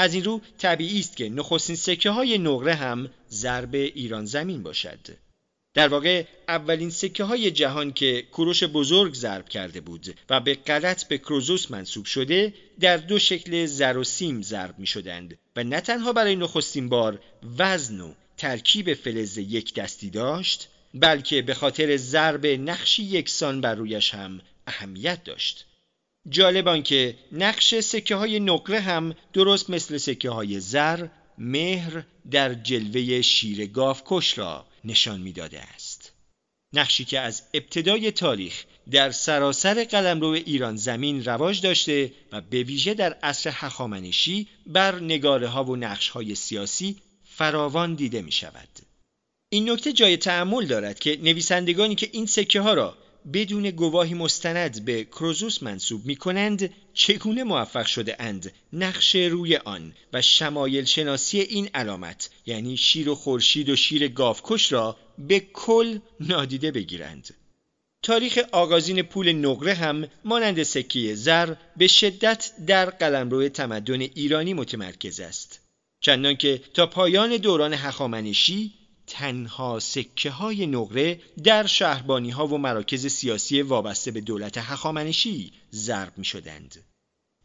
[0.00, 4.98] از این رو طبیعی است که نخستین سکه های نقره هم ضرب ایران زمین باشد.
[5.74, 11.08] در واقع اولین سکه های جهان که کوروش بزرگ ضرب کرده بود و به غلط
[11.08, 15.80] به کروزوس منصوب شده در دو شکل زر و سیم ضرب می شدند و نه
[15.80, 17.20] تنها برای نخستین بار
[17.58, 24.14] وزن و ترکیب فلز یک دستی داشت بلکه به خاطر ضرب نقشی یکسان بر رویش
[24.14, 25.66] هم اهمیت داشت
[26.28, 31.06] جالب که نقش سکه های نقره هم درست مثل سکه های زر
[31.38, 33.70] مهر در جلوه شیر
[34.04, 36.12] کش را نشان می‌داده است
[36.74, 42.94] نقشی که از ابتدای تاریخ در سراسر قلمرو ایران زمین رواج داشته و به ویژه
[42.94, 48.68] در عصر هخامنشی بر نگاره ها و نقش های سیاسی فراوان دیده می شود.
[49.48, 52.96] این نکته جای تعمل دارد که نویسندگانی که این سکه ها را
[53.32, 59.92] بدون گواهی مستند به کروزوس منصوب می کنند چگونه موفق شده اند نقش روی آن
[60.12, 65.98] و شمایل شناسی این علامت یعنی شیر و خورشید و شیر گاوکش را به کل
[66.20, 67.34] نادیده بگیرند.
[68.02, 75.20] تاریخ آغازین پول نقره هم مانند سکه زر به شدت در قلمرو تمدن ایرانی متمرکز
[75.20, 75.60] است.
[76.00, 78.72] چندانکه تا پایان دوران هخامنشی
[79.10, 86.12] تنها سکه های نقره در شهربانی ها و مراکز سیاسی وابسته به دولت هخامنشی ضرب
[86.16, 86.84] می شدند.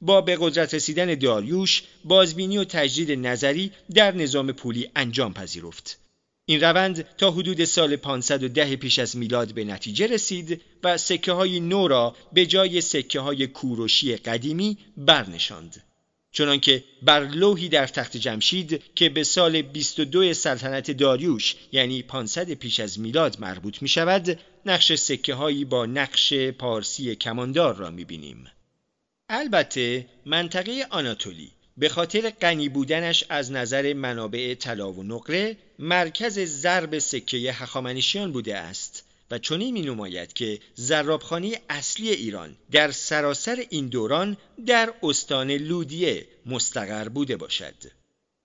[0.02, 6.00] با به قدرت رسیدن داریوش بازبینی و تجدید نظری در نظام پولی انجام پذیرفت.
[6.46, 11.60] این روند تا حدود سال 510 پیش از میلاد به نتیجه رسید و سکه های
[11.60, 15.84] نو را به جای سکه های کوروشی قدیمی برنشاند.
[16.36, 22.80] چنانکه بر لوحی در تخت جمشید که به سال 22 سلطنت داریوش یعنی 500 پیش
[22.80, 28.46] از میلاد مربوط می شود نقش سکه هایی با نقش پارسی کماندار را می بینیم.
[29.30, 37.00] البته منطقه آناتولی به خاطر غنی بودنش از نظر منابع طلا و نقره مرکز ضرب
[37.00, 38.95] سکه هخامنشیان بوده است
[39.32, 46.28] و چنین می نماید که زرابخانه اصلی ایران در سراسر این دوران در استان لودیه
[46.46, 47.76] مستقر بوده باشد.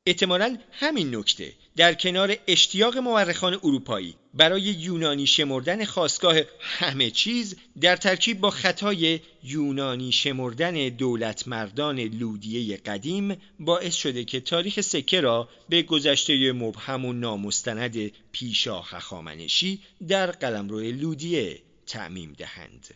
[0.07, 7.97] احتمالا همین نکته در کنار اشتیاق مورخان اروپایی برای یونانی شمردن خواستگاه همه چیز در
[7.97, 15.49] ترکیب با خطای یونانی شمردن دولت مردان لودیه قدیم باعث شده که تاریخ سکه را
[15.69, 22.95] به گذشته مبهم و نامستند پیشا خخامنشی در قلمرو لودیه تعمیم دهند.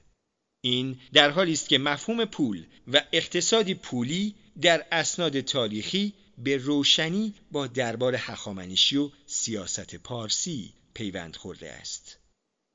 [0.60, 7.34] این در حالی است که مفهوم پول و اقتصادی پولی در اسناد تاریخی به روشنی
[7.52, 12.18] با دربار هخامنشی و سیاست پارسی پیوند خورده است.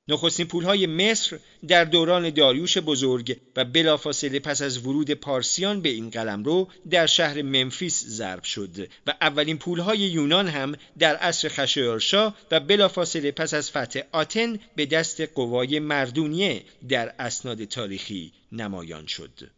[0.10, 6.10] نخستین پولهای مصر در دوران داریوش بزرگ و بلافاصله پس از ورود پارسیان به این
[6.10, 12.60] قلمرو در شهر ممفیس ضرب شد و اولین پولهای یونان هم در عصر خشایارشا و
[12.60, 19.52] بلافاصله پس از فتح آتن به دست قوای مردونیه در اسناد تاریخی نمایان شد.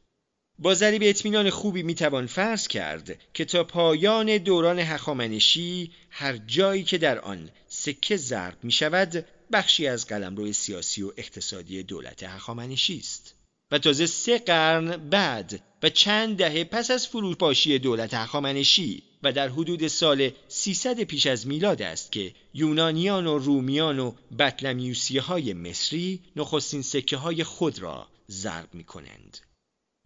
[0.62, 6.97] با ذریب اطمینان خوبی می‌توان فرض کرد که تا پایان دوران هخامنشی هر جایی که
[6.97, 13.36] در آن سکه ضرب می شود بخشی از قلمرو سیاسی و اقتصادی دولت هخامنشی است
[13.72, 19.49] و تازه سه قرن بعد و چند دهه پس از فروپاشی دولت هخامنشی و در
[19.49, 26.20] حدود سال 300 پیش از میلاد است که یونانیان و رومیان و بطلمیوسی های مصری
[26.36, 29.38] نخستین سکه های خود را ضرب می کنند.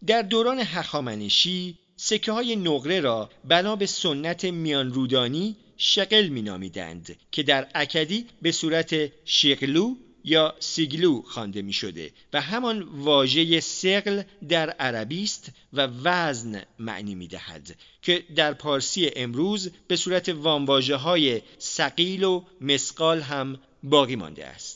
[0.06, 7.16] در دوران هخامنشی سکه های نقره را بنا به سنت میان رودانی شقل می نامیدند
[7.32, 9.94] که در اکدی به صورت شقلو
[10.24, 17.14] یا سیگلو خوانده می شده و همان واژه سقل در عربی است و وزن معنی
[17.14, 24.16] می دهد که در پارسی امروز به صورت وامواژه های سقیل و مسقال هم باقی
[24.16, 24.75] مانده است.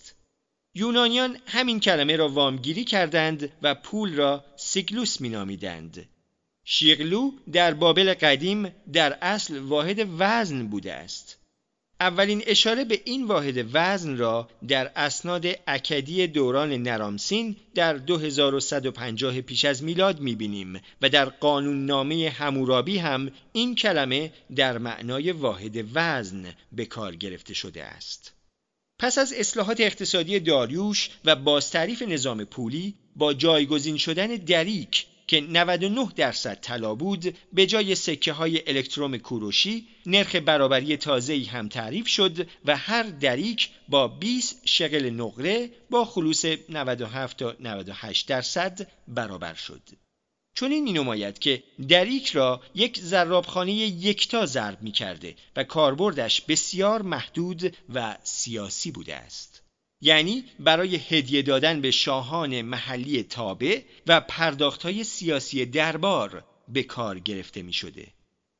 [0.74, 6.08] یونانیان همین کلمه را وامگیری کردند و پول را سیگلوس می نامیدند
[6.64, 11.38] شیغلو در بابل قدیم در اصل واحد وزن بوده است
[12.00, 19.64] اولین اشاره به این واحد وزن را در اسناد اکدی دوران نرامسین در 2150 پیش
[19.64, 26.54] از میلاد می‌بینیم و در قانون نامه همورابی هم این کلمه در معنای واحد وزن
[26.72, 28.39] به کار گرفته شده است.
[29.00, 36.08] پس از اصلاحات اقتصادی داریوش و بازتعریف نظام پولی با جایگزین شدن دریک که 99
[36.16, 42.48] درصد طلا بود به جای سکه های الکتروم کوروشی نرخ برابری تازه هم تعریف شد
[42.64, 49.82] و هر دریک با 20 شغل نقره با خلوص 97 تا 98 درصد برابر شد.
[50.54, 57.02] چون این نماید که دریک را یک زرابخانه یکتا ضرب می کرده و کاربردش بسیار
[57.02, 59.62] محدود و سیاسی بوده است.
[60.00, 67.62] یعنی برای هدیه دادن به شاهان محلی تابع و پرداختهای سیاسی دربار به کار گرفته
[67.62, 68.06] می شده.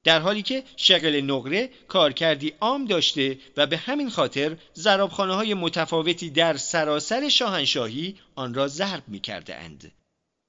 [0.05, 6.31] در حالی که شغل نقره کارکردی عام داشته و به همین خاطر زرابخانه های متفاوتی
[6.31, 9.93] در سراسر شاهنشاهی آن را ضرب می کرده اند.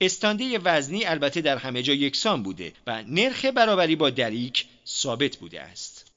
[0.01, 5.61] استانده وزنی البته در همه جا یکسان بوده و نرخ برابری با دریک ثابت بوده
[5.61, 6.11] است.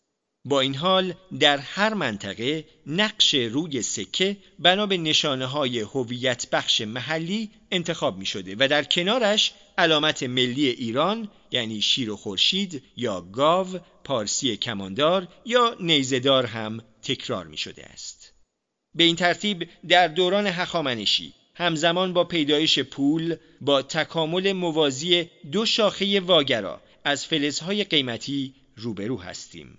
[0.46, 6.80] با این حال در هر منطقه نقش روی سکه بنا به نشانه های هویت بخش
[6.80, 13.20] محلی انتخاب می شده و در کنارش علامت ملی ایران یعنی شیر و خورشید یا
[13.20, 13.68] گاو،
[14.04, 18.32] پارسی کماندار یا نیزدار هم تکرار می شده است.
[18.94, 26.20] به این ترتیب در دوران هخامنشی همزمان با پیدایش پول با تکامل موازی دو شاخه
[26.20, 29.78] واگرا از فلزهای قیمتی روبرو هستیم.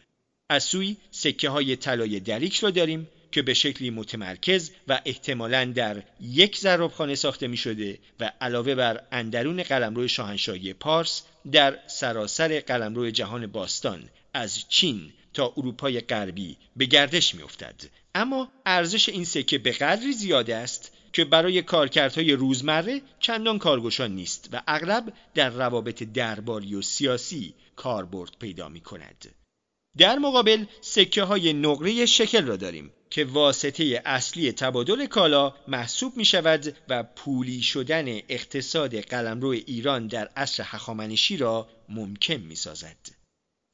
[0.50, 6.04] از سوی سکه های طلای دریک را داریم که به شکلی متمرکز و احتمالا در
[6.22, 13.12] یک زرابخانه ساخته می شده و علاوه بر اندرون قلمرو شاهنشاهی پارس در سراسر قلمرو
[13.12, 17.76] جهان باستان از چین تا اروپای غربی به گردش می افتد.
[18.16, 24.50] اما ارزش این سکه به قدری زیاده است که برای کارکردهای روزمره چندان کارگشان نیست
[24.52, 29.36] و اغلب در روابط درباری و سیاسی کاربرد پیدا می کند.
[29.98, 36.26] در مقابل سکه های نقره شکل را داریم که واسطه اصلی تبادل کالا محسوب می
[36.26, 42.98] شود و پولی شدن اقتصاد قلمرو ایران در عصر هخامنشی را ممکن می سازد.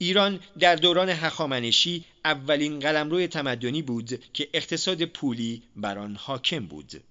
[0.01, 7.03] ایران در دوران هخامنشی اولین قلمرو تمدنی بود که اقتصاد پولی بر آن حاکم بود.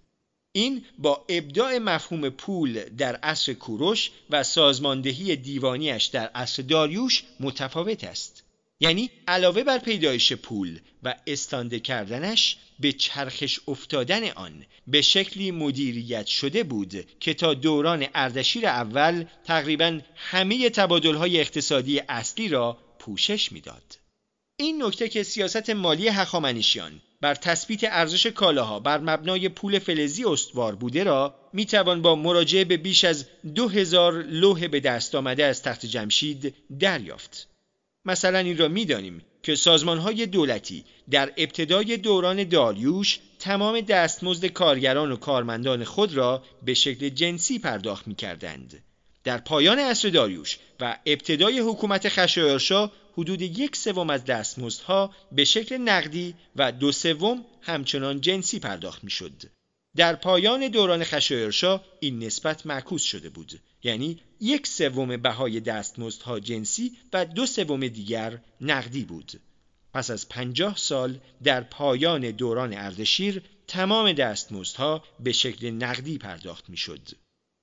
[0.52, 8.04] این با ابداع مفهوم پول در عصر کوروش و سازماندهی دیوانیش در عصر داریوش متفاوت
[8.04, 8.42] است.
[8.80, 16.26] یعنی علاوه بر پیدایش پول و استانده کردنش به چرخش افتادن آن به شکلی مدیریت
[16.26, 23.98] شده بود که تا دوران اردشیر اول تقریبا همه تبادلهای اقتصادی اصلی را پوشش می‌داد.
[24.56, 30.74] این نکته که سیاست مالی هخامنشیان بر تثبیت ارزش کالاها بر مبنای پول فلزی استوار
[30.74, 35.44] بوده را می توان با مراجعه به بیش از دو هزار لوح به دست آمده
[35.44, 37.48] از تخت جمشید دریافت.
[38.04, 45.16] مثلا این را می‌دانیم که های دولتی در ابتدای دوران داریوش تمام دستمزد کارگران و
[45.16, 48.82] کارمندان خود را به شکل جنسی پرداخت می کردند.
[49.24, 55.76] در پایان عصر داریوش و ابتدای حکومت خشایارشا حدود یک سوم از دستمزدها به شکل
[55.76, 59.42] نقدی و دو سوم همچنان جنسی پرداخت می‌شد.
[59.96, 66.96] در پایان دوران خشایارشا این نسبت معکوس شده بود یعنی یک سوم بهای دستمزدها جنسی
[67.12, 69.40] و دو سوم دیگر نقدی بود
[69.94, 77.00] پس از پنجاه سال در پایان دوران اردشیر تمام دستمزدها به شکل نقدی پرداخت می‌شد.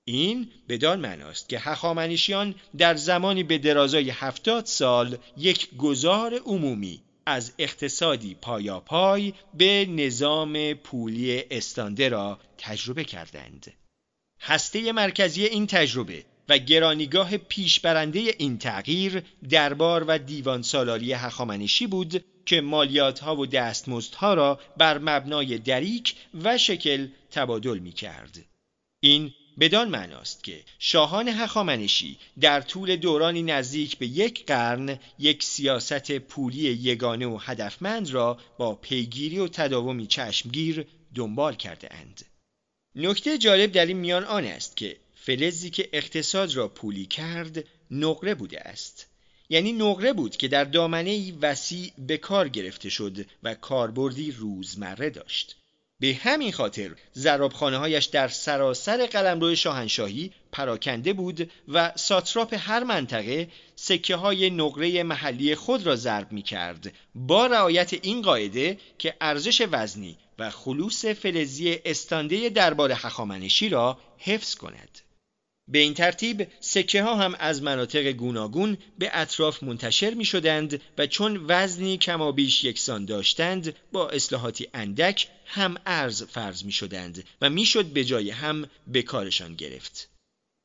[0.08, 7.52] این بدان معناست که هخامنشیان در زمانی به درازای هفتاد سال یک گذار عمومی از
[7.58, 13.72] اقتصادی پایاپای به نظام پولی استانده را تجربه کردند.
[14.40, 22.24] هسته مرکزی این تجربه و گرانیگاه پیشبرنده این تغییر دربار و دیوان سالاری هخامنشی بود
[22.46, 28.44] که مالیات ها و دستمزدها را بر مبنای دریک و شکل تبادل می کرد.
[29.00, 36.18] این بدان معناست که شاهان هخامنشی در طول دورانی نزدیک به یک قرن یک سیاست
[36.18, 42.24] پولی یگانه و هدفمند را با پیگیری و تداومی چشمگیر دنبال کرده اند.
[42.94, 48.34] نکته جالب در این میان آن است که فلزی که اقتصاد را پولی کرد نقره
[48.34, 49.06] بوده است
[49.48, 55.56] یعنی نقره بود که در دامنه وسیع به کار گرفته شد و کاربردی روزمره داشت
[56.00, 63.48] به همین خاطر زرابخانه هایش در سراسر قلمرو شاهنشاهی پراکنده بود و ساتراپ هر منطقه
[63.76, 69.66] سکه های نقره محلی خود را ضرب می کرد با رعایت این قاعده که ارزش
[69.70, 75.07] وزنی و خلوص فلزی استانده دربار هخامنشی را حفظ کند.
[75.68, 81.06] به این ترتیب سکه ها هم از مناطق گوناگون به اطراف منتشر می شدند و
[81.06, 87.86] چون وزنی کمابیش یکسان داشتند با اصلاحاتی اندک هم ارز فرض می شدند و می‌شد
[87.86, 90.17] به جای هم به کارشان گرفت.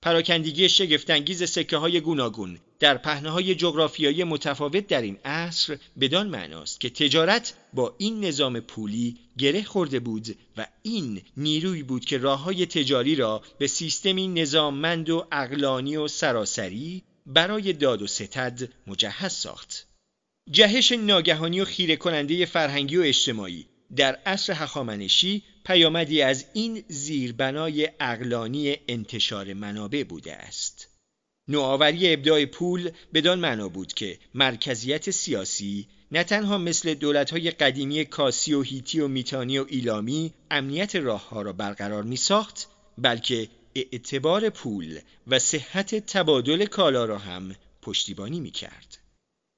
[0.04, 6.80] پراکندگی شگفتانگیز سکه های گوناگون در پهنه های جغرافیایی متفاوت در این عصر بدان معناست
[6.80, 12.44] که تجارت با این نظام پولی گره خورده بود و این نیروی بود که راه
[12.44, 19.34] های تجاری را به سیستمی نظاممند و اقلانی و سراسری برای داد و ستد مجهز
[19.34, 19.88] ساخت.
[20.52, 23.66] جهش ناگهانی و خیره کننده فرهنگی و اجتماعی
[23.96, 30.90] در عصر هخامنشی پیامدی از این زیربنای اقلانی انتشار منابع بوده است.
[31.48, 38.54] نوآوری ابداع پول بدان معنا بود که مرکزیت سیاسی نه تنها مثل دولت‌های قدیمی کاسی
[38.54, 42.68] و هیتی و میتانی و ایلامی امنیت راهها را برقرار می ساخت
[42.98, 49.03] بلکه اعتبار پول و صحت تبادل کالا را هم پشتیبانی می کرد.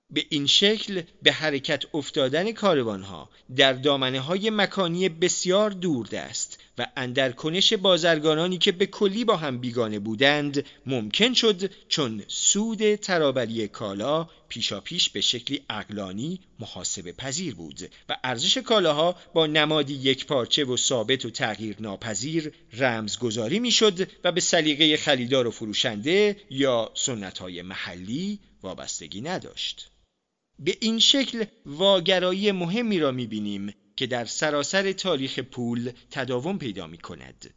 [0.10, 7.74] به این شکل به حرکت افتادن کاروانها در دامنه های مکانی بسیار دوردست و اندرکنش
[7.74, 15.10] بازرگانانی که به کلی با هم بیگانه بودند ممکن شد چون سود ترابری کالا پیشاپیش
[15.10, 17.80] به شکلی اقلانی محاسبه پذیر بود
[18.10, 24.32] و ارزش کالاها با نمادی یک پارچه و ثابت و تغییر ناپذیر رمزگذاری می‌شد و
[24.32, 29.95] به سلیقه خریدار و فروشنده یا سنت های محلی وابستگی نداشت.
[30.60, 36.98] به این شکل واگرایی مهمی را می‌بینیم که در سراسر تاریخ پول تداوم پیدا می
[36.98, 37.54] کند.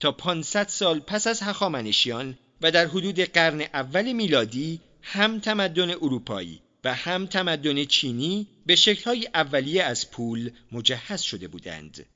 [0.00, 6.60] تا 500 سال پس از هخامنشیان و در حدود قرن اول میلادی هم تمدن اروپایی
[6.84, 12.06] و هم تمدن چینی به شکلهای اولیه از پول مجهز شده بودند.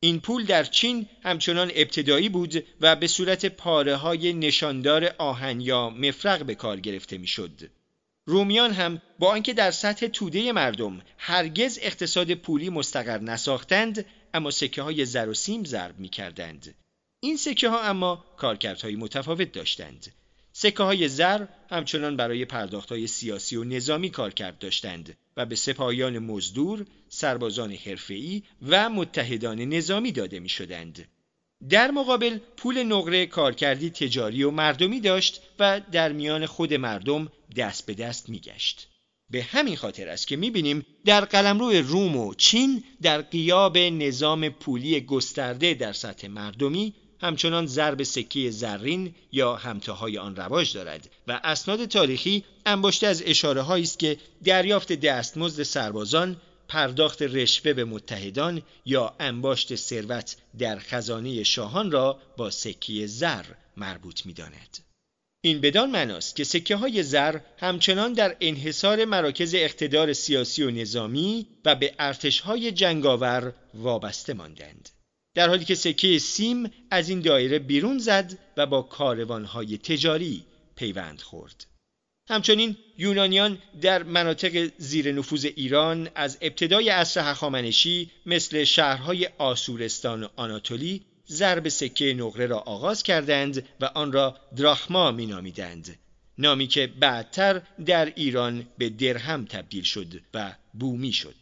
[0.00, 5.90] این پول در چین همچنان ابتدایی بود و به صورت پاره های نشاندار آهن یا
[5.90, 7.70] مفرق به کار گرفته می‌شد.
[8.28, 14.82] رومیان هم با آنکه در سطح توده مردم هرگز اقتصاد پولی مستقر نساختند اما سکه
[14.82, 16.74] های زر و سیم ضرب می کردند.
[17.20, 20.06] این سکه ها اما کارکردهای متفاوت داشتند.
[20.52, 26.18] سکه های زر همچنان برای پرداخت های سیاسی و نظامی کارکرد داشتند و به سپاهیان
[26.18, 31.08] مزدور، سربازان حرفه‌ای و متحدان نظامی داده می شدند.
[31.70, 37.86] در مقابل پول نقره کارکردی تجاری و مردمی داشت و در میان خود مردم دست
[37.86, 38.88] به دست میگشت.
[39.30, 45.00] به همین خاطر است که می‌بینیم در قلمرو روم و چین در قیاب نظام پولی
[45.00, 51.84] گسترده در سطح مردمی همچنان ضرب سکه زرین یا همتاهای آن رواج دارد و اسناد
[51.84, 56.36] تاریخی انباشته از اشاره است که دریافت دستمزد سربازان
[56.68, 63.44] پرداخت رشوه به متحدان یا انباشت ثروت در خزانه شاهان را با سکه زر
[63.76, 64.78] مربوط می‌داند.
[65.40, 71.46] این بدان معناست که سکه های زر همچنان در انحصار مراکز اقتدار سیاسی و نظامی
[71.64, 74.88] و به ارتش های جنگاور وابسته ماندند.
[75.34, 80.44] در حالی که سکه سیم از این دایره بیرون زد و با کاروانهای تجاری
[80.76, 81.66] پیوند خورد.
[82.28, 90.28] همچنین یونانیان در مناطق زیر نفوذ ایران از ابتدای عصر هخامنشی مثل شهرهای آسورستان و
[90.36, 95.98] آناتولی ضرب سکه نقره را آغاز کردند و آن را دراخما مینامیدند.
[96.38, 101.34] نامی که بعدتر در ایران به درهم تبدیل شد و بومی شد.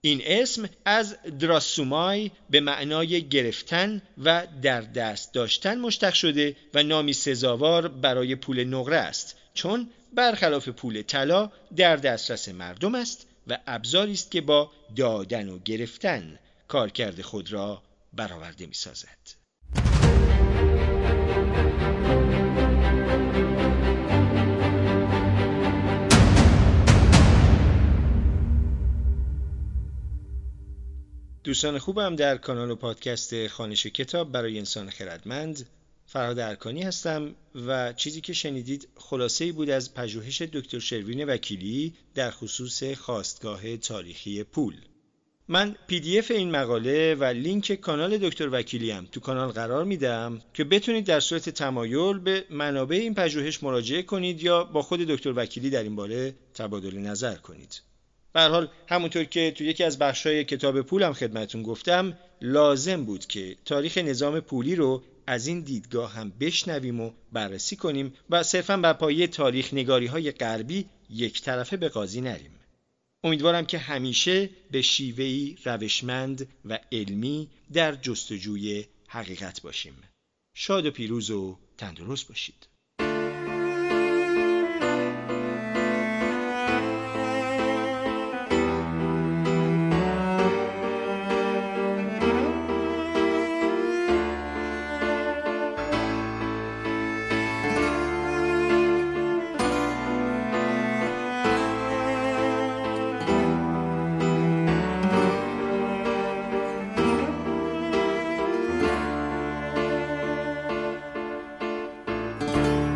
[0.00, 7.12] این اسم از دراسومای به معنای گرفتن و در دست داشتن مشتق شده و نامی
[7.12, 9.36] سزاوار برای پول نقره است.
[9.54, 15.58] چون برخلاف پول طلا در دسترس مردم است و ابزاری است که با دادن و
[15.58, 16.38] گرفتن
[16.68, 17.82] کارکرد خود را
[18.12, 19.40] برآورده می سازد.
[31.44, 35.66] دوستان خوبم در کانال و پادکست خانش کتاب برای انسان خردمند
[36.12, 37.34] فرهاد ارکانی هستم
[37.66, 44.44] و چیزی که شنیدید خلاصه بود از پژوهش دکتر شروین وکیلی در خصوص خواستگاه تاریخی
[44.44, 44.74] پول
[45.48, 50.64] من PDF این مقاله و لینک کانال دکتر وکیلی هم تو کانال قرار میدم که
[50.64, 55.70] بتونید در صورت تمایل به منابع این پژوهش مراجعه کنید یا با خود دکتر وکیلی
[55.70, 57.82] در این باره تبادل نظر کنید.
[58.32, 63.56] به حال همونطور که تو یکی از بخشای کتاب پولم خدمتون گفتم لازم بود که
[63.64, 68.92] تاریخ نظام پولی رو از این دیدگاه هم بشنویم و بررسی کنیم و صرفا بر
[68.92, 72.50] پایه تاریخ نگاری های غربی یک طرفه به قاضی نریم.
[73.24, 79.94] امیدوارم که همیشه به شیوهی روشمند و علمی در جستجوی حقیقت باشیم.
[80.54, 82.66] شاد و پیروز و تندرست باشید.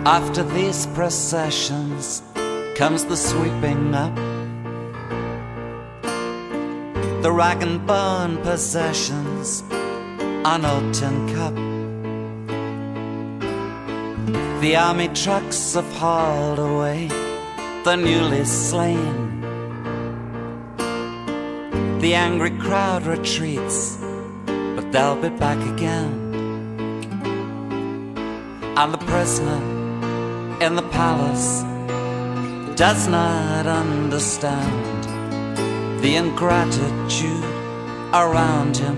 [0.06, 2.22] After these processions
[2.76, 4.14] comes the sweeping up,
[7.22, 9.62] the rag and bone possessions
[10.44, 11.54] on Old Tin Cup.
[14.60, 17.08] The army trucks have hauled away
[17.84, 19.40] the newly slain.
[22.00, 23.96] The angry crowd retreats,
[24.44, 26.20] but they'll be back again.
[28.76, 29.73] And the prisoner
[30.64, 31.62] in the palace
[32.74, 35.04] does not understand
[36.02, 37.44] the ingratitude
[38.14, 38.96] around him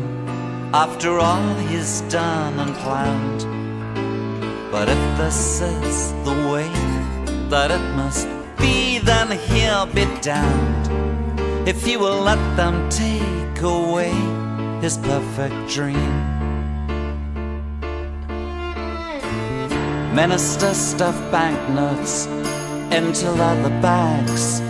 [0.72, 3.42] after all he's done and planned.
[4.70, 6.68] But if this is the way
[7.48, 10.86] that it must be, then he'll be damned
[11.68, 14.12] if he will let them take away
[14.80, 16.35] his perfect dream.
[20.16, 22.24] Minister stuffed banknotes
[22.90, 24.60] into leather bags.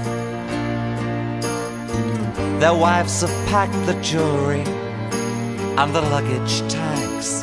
[2.59, 4.65] Their wives have packed the jewelry
[5.79, 7.43] and the luggage tags.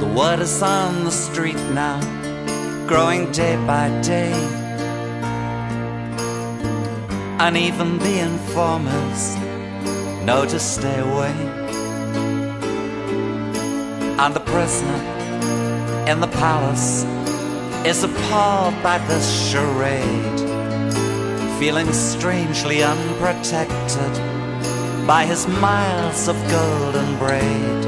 [0.00, 2.00] The word is on the street now,
[2.86, 4.32] growing day by day.
[7.38, 9.36] And even the informers
[10.24, 11.36] know to stay away.
[14.16, 15.23] And the prisoner
[16.06, 17.04] in the palace
[17.86, 20.40] is appalled by this charade,
[21.58, 24.12] feeling strangely unprotected
[25.06, 27.84] by his miles of golden braid.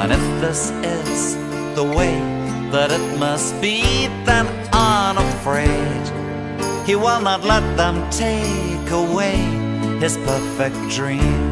[0.00, 1.34] And if this is
[1.74, 2.18] the way
[2.70, 6.04] that it must be, then unafraid,
[6.86, 9.36] he will not let them take away
[9.98, 11.51] his perfect dream.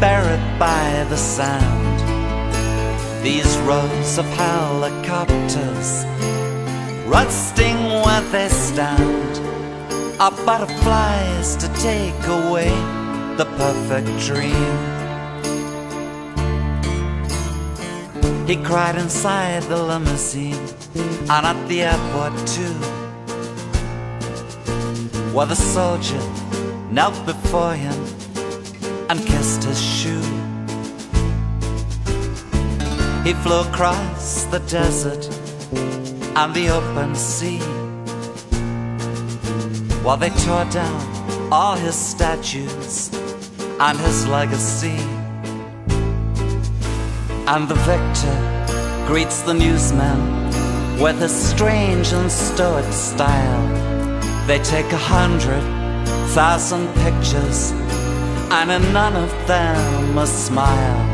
[0.00, 1.96] Buried by the sand.
[3.24, 6.04] These rows of helicopters,
[7.06, 9.38] rusting where they stand,
[10.20, 12.70] are butterflies to take away
[13.36, 14.96] the perfect dream.
[18.46, 22.76] He cried inside the limousine and at the airport too.
[25.32, 26.20] While the soldier
[26.90, 28.15] knelt before him
[29.08, 30.22] and kissed his shoe.
[33.24, 35.24] He flew across the desert
[36.36, 37.60] and the open sea
[40.04, 43.10] while they tore down all his statues
[43.80, 44.98] and his legacy.
[47.48, 54.46] And the victor greets the newsman with a strange and stoic style.
[54.46, 55.62] They take a hundred
[56.30, 57.72] thousand pictures,
[58.50, 61.12] and none of them a smile.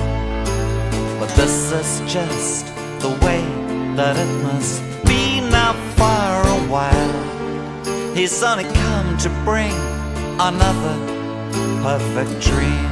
[1.18, 2.66] But this is just
[3.00, 3.42] the way
[3.96, 8.14] that it must be now for a while.
[8.14, 9.72] He's only come to bring
[10.38, 10.96] another
[11.82, 12.91] perfect dream.